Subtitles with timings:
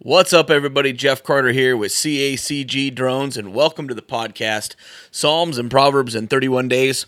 [0.00, 0.92] What's up, everybody?
[0.92, 4.76] Jeff Carter here with CACG Drones, and welcome to the podcast
[5.10, 7.06] Psalms and Proverbs in 31 Days,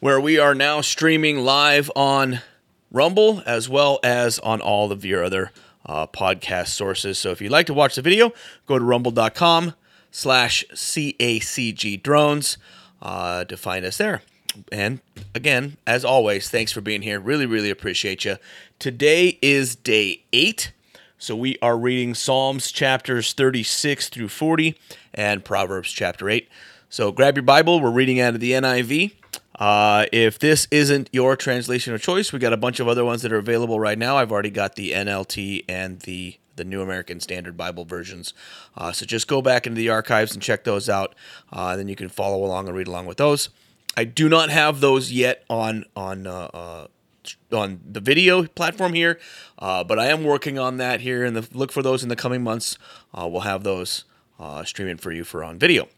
[0.00, 2.40] where we are now streaming live on
[2.90, 5.50] Rumble as well as on all of your other
[5.86, 7.18] uh, podcast sources.
[7.18, 8.32] So if you'd like to watch the video,
[8.66, 9.72] go to rumble.com
[10.10, 12.58] slash CACG Drones
[13.00, 14.20] uh, to find us there.
[14.70, 15.00] And
[15.34, 17.18] again, as always, thanks for being here.
[17.18, 18.36] Really, really appreciate you.
[18.78, 20.72] Today is day eight.
[21.18, 24.78] So we are reading Psalms chapters 36 through 40
[25.14, 26.46] and Proverbs chapter 8.
[26.90, 27.80] So grab your Bible.
[27.80, 29.12] We're reading out of the NIV.
[29.58, 33.22] Uh, if this isn't your translation of choice, we got a bunch of other ones
[33.22, 34.18] that are available right now.
[34.18, 38.32] I've already got the NLT and the the New American Standard Bible versions.
[38.76, 41.14] Uh, so just go back into the archives and check those out.
[41.52, 43.50] Uh, then you can follow along and read along with those.
[43.94, 46.86] I do not have those yet on on uh, uh,
[47.52, 49.18] on the video platform here,
[49.58, 52.42] uh, but I am working on that here, and look for those in the coming
[52.42, 52.78] months.
[53.12, 54.04] Uh, we'll have those
[54.38, 55.88] uh, streaming for you for on video.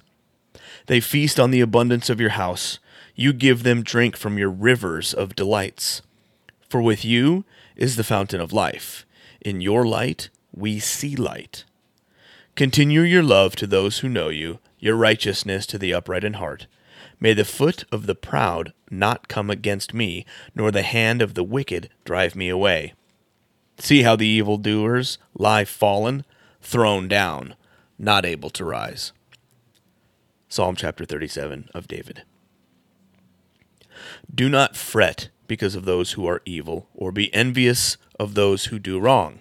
[0.88, 2.80] They feast on the abundance of your house.
[3.16, 6.02] You give them drink from your rivers of delights.
[6.70, 7.44] For with you
[7.76, 9.06] is the fountain of life.
[9.42, 11.66] In your light we see light.
[12.56, 16.68] Continue your love to those who know you, your righteousness to the upright in heart.
[17.20, 21.44] May the foot of the proud not come against me, nor the hand of the
[21.44, 22.94] wicked drive me away.
[23.78, 26.26] See how the evildoers lie fallen,
[26.62, 27.56] thrown down,
[27.98, 29.12] not able to rise.
[30.48, 32.24] Psalm chapter 37 of David.
[34.34, 38.80] Do not fret because of those who are evil, or be envious of those who
[38.80, 39.40] do wrong.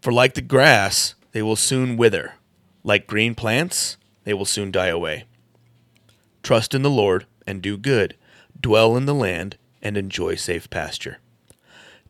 [0.00, 2.34] For like the grass, they will soon wither,
[2.82, 5.24] like green plants, they will soon die away.
[6.42, 8.16] Trust in the Lord and do good.
[8.60, 11.18] Dwell in the land and enjoy safe pasture.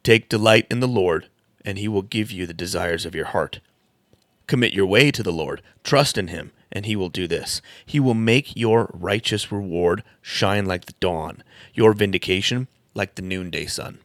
[0.02, 1.28] Take delight in the Lord,
[1.64, 3.60] and he will give you the desires of your heart.
[4.46, 5.62] Commit your way to the Lord.
[5.84, 7.62] Trust in him, and he will do this.
[7.86, 11.44] He will make your righteous reward shine like the dawn,
[11.74, 13.98] your vindication like the noonday sun.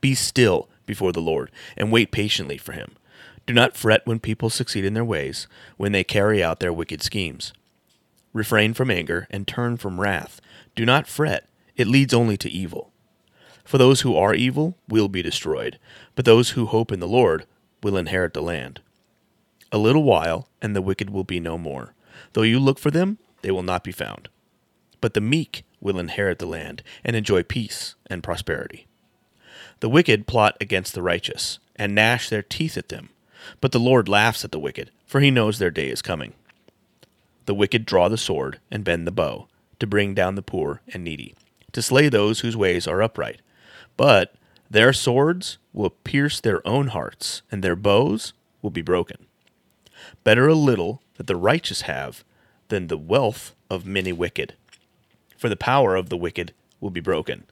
[0.00, 2.92] Be still before the Lord, and wait patiently for him.
[3.46, 5.46] Do not fret when people succeed in their ways,
[5.76, 7.52] when they carry out their wicked schemes.
[8.32, 10.40] Refrain from anger and turn from wrath.
[10.74, 12.90] Do not fret, it leads only to evil.
[13.64, 15.78] For those who are evil will be destroyed,
[16.14, 17.46] but those who hope in the Lord
[17.82, 18.80] will inherit the land.
[19.72, 21.94] A little while, and the wicked will be no more.
[22.32, 24.28] Though you look for them, they will not be found.
[25.00, 28.86] But the meek will inherit the land and enjoy peace and prosperity.
[29.80, 33.10] The wicked plot against the righteous, and gnash their teeth at them.
[33.60, 36.34] But the Lord laughs at the wicked, for he knows their day is coming.
[37.46, 39.48] The wicked draw the sword and bend the bow,
[39.84, 41.34] to bring down the poor and needy,
[41.72, 43.42] to slay those whose ways are upright.
[43.98, 44.34] But
[44.70, 48.32] their swords will pierce their own hearts, and their bows
[48.62, 49.26] will be broken.
[50.24, 52.24] Better a little that the righteous have
[52.68, 54.54] than the wealth of many wicked.
[55.36, 57.44] For the power of the wicked will be broken,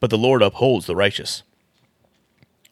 [0.00, 1.44] but the Lord upholds the righteous.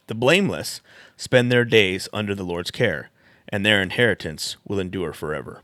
[0.09, 0.81] The blameless
[1.17, 3.11] spend their days under the Lord's care,
[3.49, 5.63] and their inheritance will endure forever.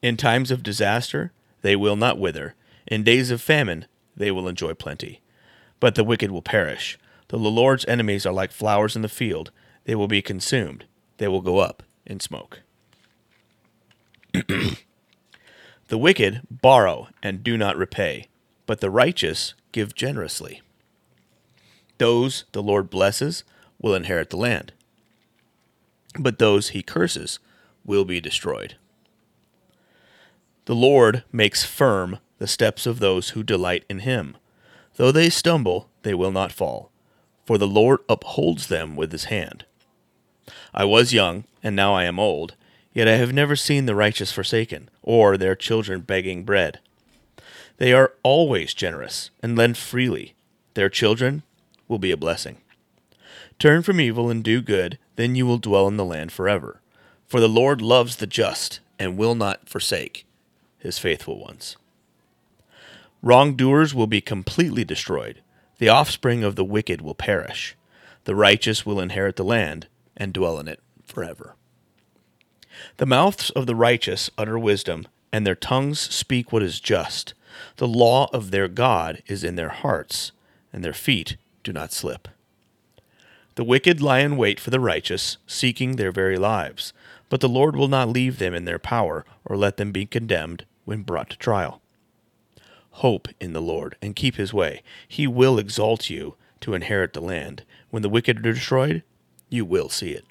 [0.00, 1.32] In times of disaster,
[1.66, 2.54] they will not wither.
[2.86, 3.86] In days of famine,
[4.16, 5.20] they will enjoy plenty.
[5.80, 6.96] But the wicked will perish.
[7.26, 9.50] Though The Lord's enemies are like flowers in the field.
[9.84, 10.84] They will be consumed.
[11.18, 12.60] They will go up in smoke.
[14.32, 14.78] the
[15.90, 18.28] wicked borrow and do not repay,
[18.66, 20.62] but the righteous give generously.
[21.98, 23.42] Those the Lord blesses
[23.80, 24.72] will inherit the land,
[26.16, 27.40] but those he curses
[27.84, 28.76] will be destroyed.
[30.66, 34.36] The Lord makes firm the steps of those who delight in him.
[34.96, 36.90] Though they stumble, they will not fall,
[37.44, 39.64] for the Lord upholds them with his hand.
[40.74, 42.56] I was young, and now I am old,
[42.92, 46.80] yet I have never seen the righteous forsaken, or their children begging bread.
[47.76, 50.34] They are always generous and lend freely.
[50.74, 51.44] Their children
[51.86, 52.56] will be a blessing.
[53.60, 56.80] Turn from evil and do good, then you will dwell in the land forever.
[57.28, 60.26] For the Lord loves the just and will not forsake
[60.86, 61.76] his faithful ones.
[63.20, 65.42] Wrongdoers will be completely destroyed.
[65.78, 67.74] The offspring of the wicked will perish.
[68.24, 71.56] The righteous will inherit the land and dwell in it forever.
[72.98, 77.34] The mouths of the righteous utter wisdom, and their tongues speak what is just.
[77.78, 80.30] The law of their God is in their hearts,
[80.72, 82.28] and their feet do not slip.
[83.56, 86.92] The wicked lie in wait for the righteous, seeking their very lives,
[87.28, 90.64] but the Lord will not leave them in their power or let them be condemned
[90.86, 91.82] when brought to trial.
[92.92, 94.82] Hope in the Lord and keep his way.
[95.06, 97.62] He will exalt you to inherit the land.
[97.90, 99.02] When the wicked are destroyed,
[99.50, 100.24] you will see it.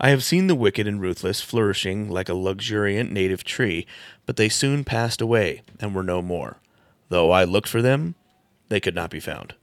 [0.00, 3.84] I have seen the wicked and ruthless flourishing like a luxuriant native tree,
[4.26, 6.58] but they soon passed away and were no more.
[7.08, 8.14] Though I looked for them,
[8.68, 9.54] they could not be found.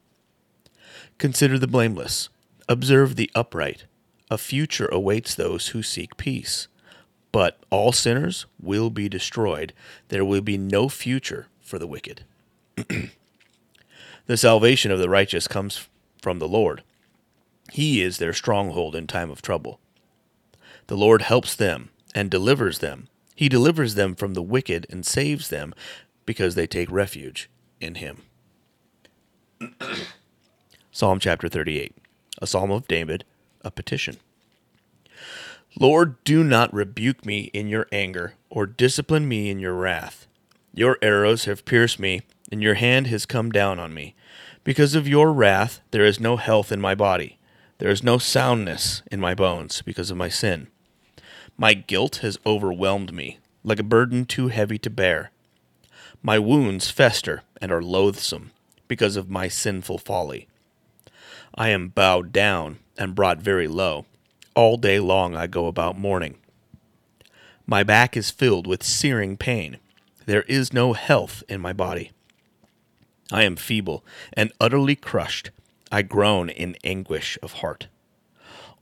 [1.18, 2.28] Consider the blameless.
[2.68, 3.86] Observe the upright.
[4.30, 6.68] A future awaits those who seek peace.
[7.36, 9.74] But all sinners will be destroyed.
[10.08, 12.24] There will be no future for the wicked.
[14.26, 15.90] the salvation of the righteous comes
[16.22, 16.82] from the Lord.
[17.74, 19.82] He is their stronghold in time of trouble.
[20.88, 23.10] The Lord helps them and delivers them.
[23.36, 25.74] He delivers them from the wicked and saves them
[26.26, 27.50] because they take refuge
[27.82, 28.22] in him.
[30.94, 31.98] Psalm chapter 38,
[32.42, 33.26] a psalm of David,
[33.62, 34.20] a petition.
[35.78, 40.26] Lord, do not rebuke me in your anger, or discipline me in your wrath.
[40.74, 44.16] Your arrows have pierced me, and your hand has come down on me.
[44.64, 47.40] Because of your wrath, there is no health in my body.
[47.80, 50.68] There is no soundness in my bones because of my sin.
[51.58, 55.32] My guilt has overwhelmed me, like a burden too heavy to bear.
[56.24, 58.52] My wounds fester and are loathsome
[58.88, 60.48] because of my sinful folly.
[61.54, 64.06] I am bowed down and brought very low.
[64.56, 66.38] All day long I go about mourning.
[67.68, 69.78] My back is filled with searing pain.
[70.26, 72.12] There is no health in my body.
[73.32, 75.52] I am feeble and utterly crushed.
[75.92, 77.88] I groan in anguish of heart.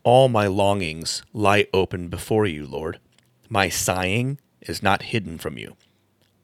[0.04, 3.00] All my longings lie open before you, Lord.
[3.50, 5.76] My sighing is not hidden from you.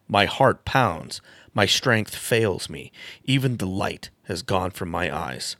[0.07, 1.21] My heart pounds,
[1.53, 2.91] my strength fails me,
[3.25, 5.55] even the light has gone from my eyes.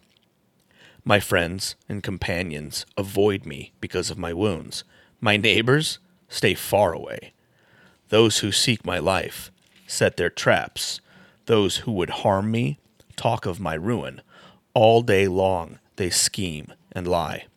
[1.10, 4.84] My friends and companions avoid me because of my wounds.
[5.20, 5.98] My neighbors
[6.28, 7.34] stay far away.
[8.10, 9.50] Those who seek my life
[9.88, 11.02] set their traps.
[11.48, 12.78] Those who would harm me
[13.16, 14.22] talk of my ruin.
[14.76, 17.48] All day long they scheme and lie.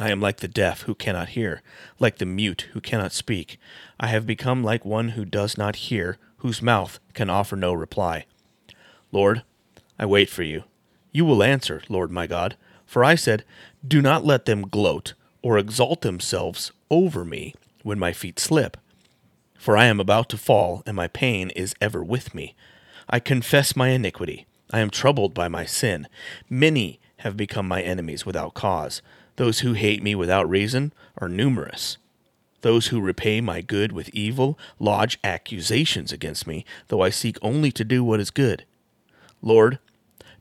[0.00, 1.62] I am like the deaf who cannot hear,
[2.00, 3.56] like the mute who cannot speak.
[4.00, 8.26] I have become like one who does not hear, whose mouth can offer no reply.
[9.12, 9.44] Lord,
[9.96, 10.64] I wait for you.
[11.16, 12.56] You will answer, Lord my God.
[12.84, 13.42] For I said,
[13.88, 18.76] Do not let them gloat or exalt themselves over me when my feet slip.
[19.58, 22.54] For I am about to fall, and my pain is ever with me.
[23.08, 24.44] I confess my iniquity.
[24.70, 26.06] I am troubled by my sin.
[26.50, 29.00] Many have become my enemies without cause.
[29.36, 31.96] Those who hate me without reason are numerous.
[32.60, 37.72] Those who repay my good with evil lodge accusations against me, though I seek only
[37.72, 38.66] to do what is good.
[39.40, 39.78] Lord,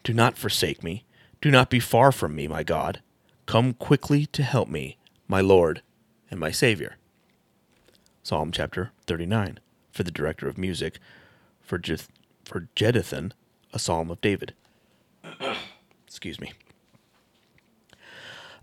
[0.06, 1.04] do not forsake me.
[1.42, 3.02] Do not be far from me, my God.
[3.48, 4.98] Come quickly to help me,
[5.28, 5.82] my Lord
[6.30, 6.98] and my Savior.
[8.24, 9.60] Psalm chapter 39
[9.92, 11.00] for the director of music,
[11.62, 12.10] for, Jeth-
[12.44, 14.54] for a psalm of David.
[16.08, 16.54] Excuse me.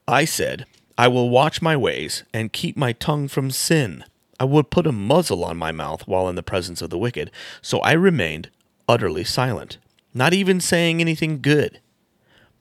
[0.07, 4.05] I said, I will watch my ways and keep my tongue from sin.
[4.39, 7.33] I would put a muzzle on my mouth while in the presence of the wicked,
[7.61, 8.51] so I remained
[8.87, 9.79] utterly silent
[10.15, 11.81] not even saying anything good.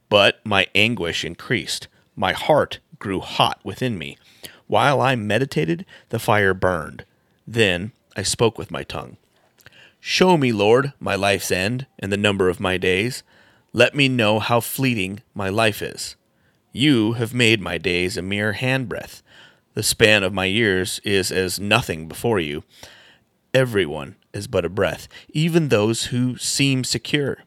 [0.08, 1.88] But my anguish increased.
[2.14, 4.18] My heart grew hot within me.
[4.66, 7.04] While I meditated, the fire burned.
[7.46, 9.16] Then I spoke with my tongue.
[10.00, 13.22] Show me, Lord, my life's end and the number of my days.
[13.72, 16.16] Let me know how fleeting my life is.
[16.72, 19.22] You have made my days a mere handbreadth.
[19.74, 22.64] The span of my years is as nothing before you.
[23.54, 27.44] Everyone is but a breath, even those who seem secure.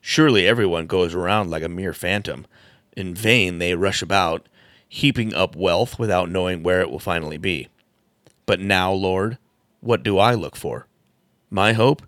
[0.00, 2.46] Surely everyone goes around like a mere phantom.
[2.96, 4.48] In vain they rush about,
[4.88, 7.68] heaping up wealth without knowing where it will finally be.
[8.46, 9.36] But now, Lord,
[9.80, 10.86] what do I look for?
[11.50, 12.02] My hope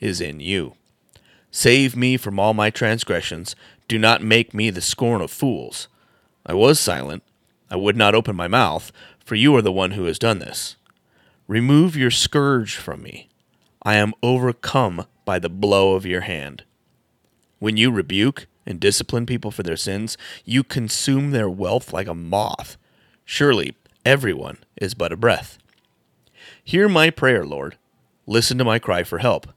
[0.00, 0.74] is in you.
[1.52, 3.54] Save me from all my transgressions.
[3.86, 5.86] Do not make me the scorn of fools.
[6.44, 7.22] I was silent.
[7.70, 8.90] I would not open my mouth,
[9.24, 10.76] for you are the one who has done this.
[11.50, 13.28] Remove your scourge from me.
[13.82, 16.62] I am overcome by the blow of your hand.
[17.58, 22.14] When you rebuke and discipline people for their sins, you consume their wealth like a
[22.14, 22.76] moth.
[23.24, 25.58] Surely everyone is but a breath.
[26.62, 27.76] Hear my prayer, Lord.
[28.28, 29.48] Listen to my cry for help.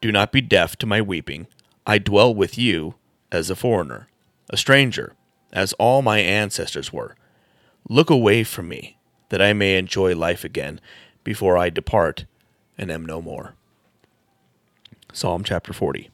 [0.00, 1.48] Do not be deaf to my weeping.
[1.86, 2.94] I dwell with you
[3.30, 4.08] as a foreigner,
[4.48, 5.12] a stranger,
[5.52, 7.14] as all my ancestors were.
[7.90, 8.96] Look away from me,
[9.28, 10.80] that I may enjoy life again
[11.26, 12.24] before I depart
[12.78, 13.54] and am no more.
[15.12, 16.08] Psalm chapter 40.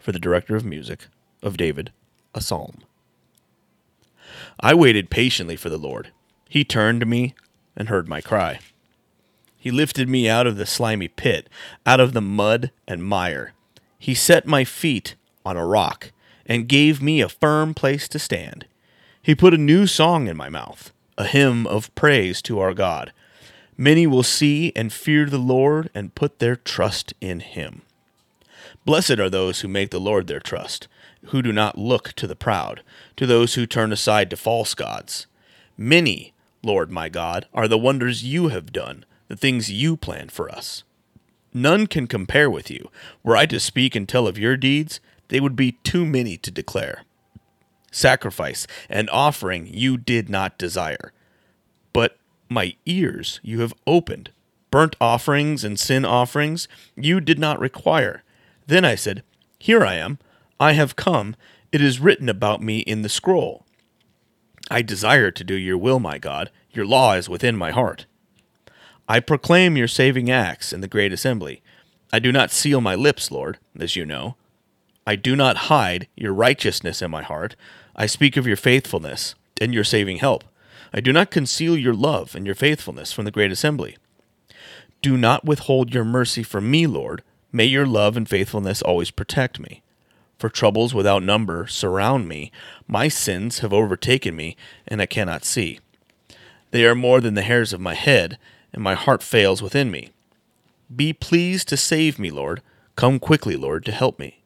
[0.00, 1.06] For the director of music,
[1.44, 1.92] of David,
[2.34, 2.78] a psalm.
[4.58, 6.10] I waited patiently for the Lord.
[6.48, 7.36] He turned to me
[7.76, 8.58] and heard my cry.
[9.56, 11.48] He lifted me out of the slimy pit,
[11.86, 13.52] out of the mud and mire.
[13.96, 15.14] He set my feet
[15.44, 16.10] on a rock
[16.46, 18.66] and gave me a firm place to stand.
[19.22, 23.12] He put a new song in my mouth, a hymn of praise to our God.
[23.76, 27.82] Many will see and fear the Lord and put their trust in him.
[28.84, 30.88] Blessed are those who make the Lord their trust,
[31.26, 32.82] who do not look to the proud,
[33.16, 35.26] to those who turn aside to false gods.
[35.76, 40.50] Many, Lord my God, are the wonders you have done the things you plan for
[40.50, 40.84] us.
[41.52, 42.90] None can compare with you.
[43.22, 46.50] Were I to speak and tell of your deeds, they would be too many to
[46.50, 47.02] declare.
[47.90, 51.12] Sacrifice and offering you did not desire,
[52.48, 54.30] my ears you have opened.
[54.70, 58.22] Burnt offerings and sin offerings you did not require.
[58.66, 59.22] Then I said,
[59.58, 60.18] Here I am.
[60.58, 61.36] I have come.
[61.72, 63.64] It is written about me in the scroll.
[64.70, 66.50] I desire to do your will, my God.
[66.70, 68.06] Your law is within my heart.
[69.08, 71.62] I proclaim your saving acts in the great assembly.
[72.12, 74.36] I do not seal my lips, Lord, as you know.
[75.06, 77.54] I do not hide your righteousness in my heart.
[77.94, 80.44] I speak of your faithfulness and your saving help.
[80.96, 83.98] I do not conceal your love and your faithfulness from the great assembly.
[85.02, 87.22] Do not withhold your mercy from me, Lord.
[87.52, 89.82] May your love and faithfulness always protect me.
[90.38, 92.50] For troubles without number surround me.
[92.88, 94.56] My sins have overtaken me,
[94.88, 95.80] and I cannot see.
[96.70, 98.38] They are more than the hairs of my head
[98.76, 100.10] and my heart fails within me.
[100.94, 102.62] Be pleased to save me, Lord.
[102.94, 104.42] Come quickly, Lord, to help me.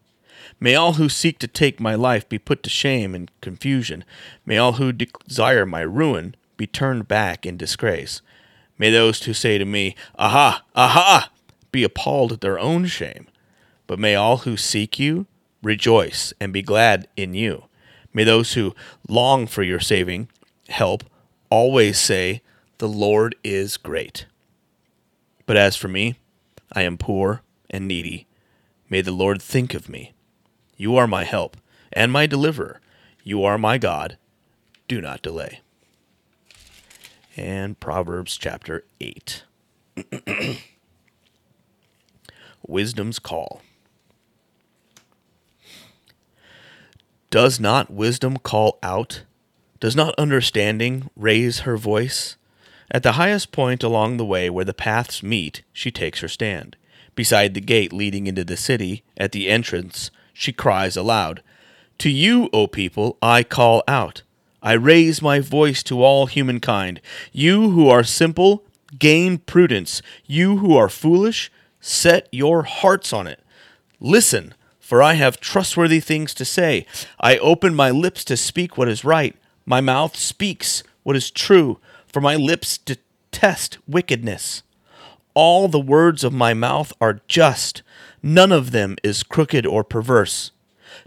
[0.58, 4.04] May all who seek to take my life be put to shame and confusion.
[4.46, 8.20] May all who desire my ruin be turned back in disgrace.
[8.76, 11.30] May those who say to me, Aha, aha,
[11.72, 13.28] be appalled at their own shame.
[13.86, 15.24] But may all who seek you
[15.62, 17.64] rejoice and be glad in you.
[18.12, 18.74] May those who
[19.08, 20.28] long for your saving
[20.68, 21.02] help
[21.48, 22.42] always say,
[22.76, 24.26] the Lord is great.
[25.46, 26.16] But as for me,
[26.70, 27.40] I am poor
[27.70, 28.26] and needy.
[28.90, 30.12] May the Lord think of me.
[30.76, 31.56] You are my help
[31.90, 32.82] and my deliverer.
[33.24, 34.18] You are my God.
[34.88, 35.60] Do not delay.
[37.40, 39.44] And Proverbs chapter 8.
[42.66, 43.62] Wisdom's call.
[47.30, 49.22] Does not wisdom call out?
[49.80, 52.36] Does not understanding raise her voice?
[52.90, 56.76] At the highest point along the way where the paths meet, she takes her stand.
[57.14, 61.42] Beside the gate leading into the city, at the entrance, she cries aloud,
[62.00, 64.24] To you, O people, I call out.
[64.62, 67.00] I raise my voice to all humankind.
[67.32, 68.64] You who are simple,
[68.98, 70.02] gain prudence.
[70.26, 71.50] You who are foolish,
[71.80, 73.40] set your hearts on it.
[74.00, 76.86] Listen, for I have trustworthy things to say.
[77.20, 79.36] I open my lips to speak what is right.
[79.64, 84.62] My mouth speaks what is true for my lips detest wickedness.
[85.32, 87.82] All the words of my mouth are just,
[88.22, 90.50] none of them is crooked or perverse.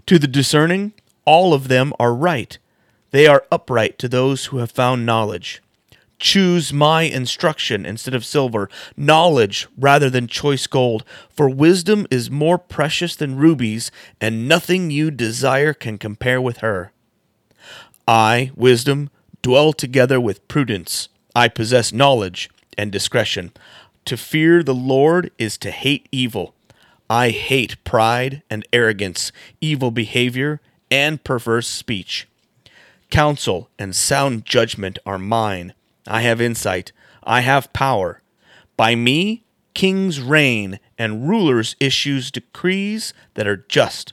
[0.06, 0.94] To the discerning,
[1.26, 2.58] all of them are right.
[3.14, 5.62] They are upright to those who have found knowledge.
[6.18, 12.58] Choose my instruction instead of silver, knowledge rather than choice gold, for wisdom is more
[12.58, 16.90] precious than rubies, and nothing you desire can compare with her.
[18.08, 19.10] I, wisdom,
[19.42, 21.08] Dwell together with prudence.
[21.36, 23.52] I possess knowledge and discretion.
[24.06, 26.52] To fear the Lord is to hate evil.
[27.08, 29.30] I hate pride and arrogance,
[29.60, 32.26] evil behavior, and perverse speech.
[33.10, 35.74] Counsel and sound judgment are mine.
[36.06, 36.92] I have insight.
[37.22, 38.22] I have power.
[38.76, 39.44] By me,
[39.74, 44.12] kings reign and rulers issues decrees that are just.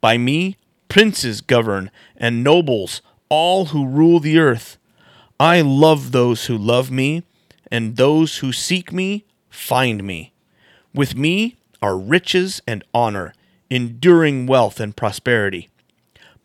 [0.00, 0.56] By me,
[0.88, 4.76] princes govern and nobles, all who rule the earth.
[5.40, 7.24] I love those who love me,
[7.70, 10.32] and those who seek me find me.
[10.94, 13.34] With me are riches and honor,
[13.70, 15.70] enduring wealth and prosperity.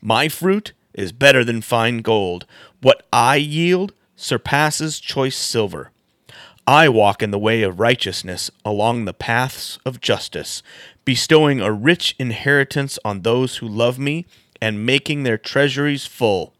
[0.01, 2.45] My fruit is better than fine gold.
[2.81, 5.91] What I yield surpasses choice silver.
[6.65, 10.61] I walk in the way of righteousness along the paths of justice,
[11.05, 14.25] bestowing a rich inheritance on those who love me
[14.61, 16.53] and making their treasuries full.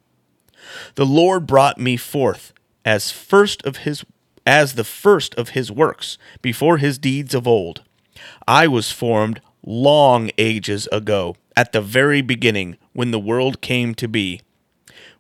[0.96, 2.53] The Lord brought me forth
[2.86, 4.06] as first of his
[4.46, 7.84] as the first of his works before his deeds of old.
[8.48, 14.08] I was formed long ages ago, at the very beginning, when the world came to
[14.08, 14.40] be.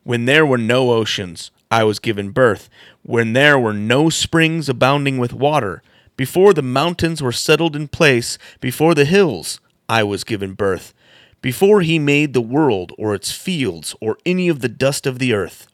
[0.03, 2.69] When there were no oceans, I was given birth,
[3.01, 5.81] when there were no springs abounding with water,
[6.15, 10.93] before the mountains were settled in place, before the hills, I was given birth,
[11.41, 15.33] before he made the world or its fields or any of the dust of the
[15.33, 15.67] earth.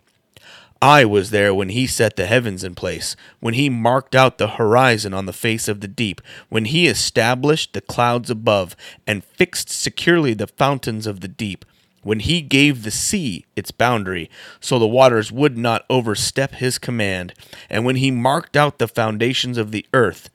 [0.84, 4.50] I was there when he set the heavens in place, when he marked out the
[4.50, 8.76] horizon on the face of the deep, when he established the clouds above,
[9.08, 11.64] and fixed securely the fountains of the deep,
[12.02, 17.34] when he gave the sea its boundary, so the waters would not overstep his command,
[17.70, 20.30] and when he marked out the foundations of the earth,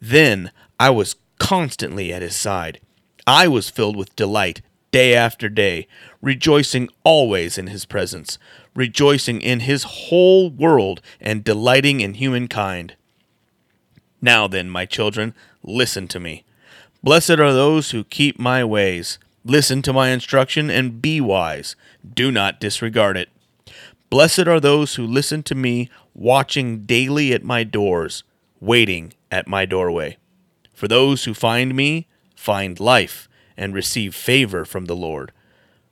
[0.00, 2.80] then I was constantly at his side.
[3.26, 5.86] I was filled with delight day after day,
[6.20, 8.38] rejoicing always in his presence,
[8.74, 12.94] rejoicing in his whole world, and delighting in humankind.
[14.20, 16.44] Now then, my children, listen to me.
[17.02, 19.18] Blessed are those who keep my ways.
[19.44, 21.74] Listen to my instruction and be wise.
[22.14, 23.30] Do not disregard it.
[24.10, 28.24] Blessed are those who listen to me, watching daily at my doors,
[28.60, 30.18] waiting at my doorway.
[30.74, 35.32] For those who find me find life and receive favor from the Lord.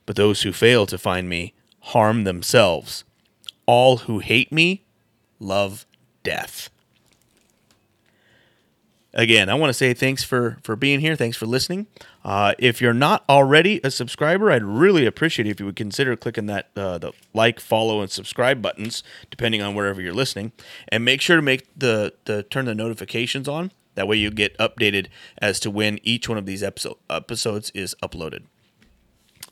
[0.05, 3.03] But those who fail to find me harm themselves.
[3.65, 4.83] All who hate me
[5.39, 5.85] love
[6.23, 6.69] death.
[9.13, 11.15] Again, I want to say thanks for for being here.
[11.15, 11.87] Thanks for listening.
[12.23, 16.15] Uh, if you're not already a subscriber, I'd really appreciate it if you would consider
[16.15, 20.51] clicking that uh, the like, follow, and subscribe buttons, depending on wherever you're listening,
[20.89, 24.57] and make sure to make the the turn the notifications on that way you get
[24.57, 25.07] updated
[25.39, 28.43] as to when each one of these episode, episodes is uploaded.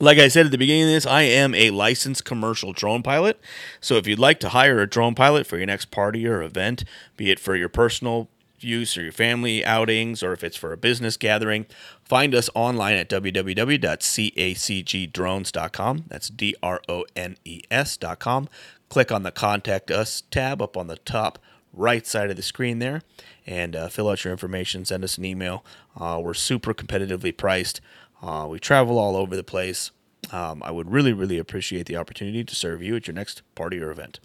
[0.00, 3.40] Like I said at the beginning of this, I am a licensed commercial drone pilot.
[3.80, 6.84] So if you'd like to hire a drone pilot for your next party or event,
[7.16, 8.28] be it for your personal
[8.60, 11.66] use or your family outings or if it's for a business gathering,
[12.04, 16.04] find us online at www.cacgdrones.com.
[16.08, 18.48] That's D R O N E S.com.
[18.88, 21.40] Click on the Contact Us tab up on the top
[21.72, 23.02] right side of the screen there
[23.46, 24.84] and uh, fill out your information.
[24.84, 25.64] Send us an email.
[25.98, 27.80] Uh, we're super competitively priced.
[28.22, 29.90] Uh, we travel all over the place.
[30.32, 33.80] Um, I would really, really appreciate the opportunity to serve you at your next party
[33.80, 34.20] or event.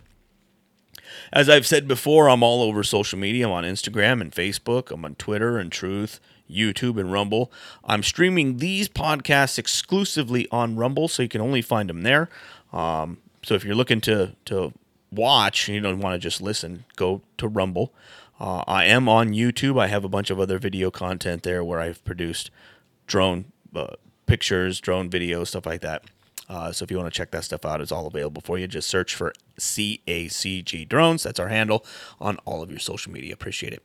[1.32, 3.46] As I've said before, I'm all over social media.
[3.46, 4.92] I'm on Instagram and Facebook.
[4.92, 7.52] I'm on Twitter and Truth, YouTube and Rumble.
[7.84, 12.30] I'm streaming these podcasts exclusively on Rumble, so you can only find them there.
[12.72, 14.74] Um, so if you're looking to to
[15.16, 17.94] watch, you don't want to just listen, go to Rumble.
[18.40, 19.80] Uh, I am on YouTube.
[19.80, 22.52] I have a bunch of other video content there where I've produced
[23.08, 23.46] drone
[23.76, 23.96] uh,
[24.26, 26.04] pictures, drone videos, stuff like that.
[26.50, 28.68] Uh, so if you want to check that stuff out, it's all available for you.
[28.68, 31.24] Just search for CACG Drones.
[31.24, 31.86] That's our handle
[32.20, 33.34] on all of your social media.
[33.34, 33.84] Appreciate it.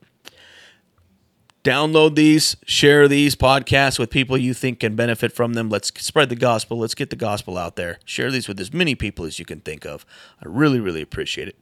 [1.63, 5.69] Download these, share these podcasts with people you think can benefit from them.
[5.69, 6.77] Let's spread the gospel.
[6.77, 7.99] Let's get the gospel out there.
[8.05, 10.05] Share these with as many people as you can think of.
[10.41, 11.57] I really, really appreciate it.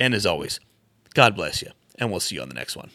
[0.00, 0.60] And as always,
[1.12, 2.90] God bless you, and we'll see you on the next one.